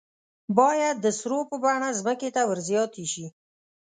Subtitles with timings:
[0.57, 3.25] باید د سرو په بڼه ځمکې ته ور زیاتې شي.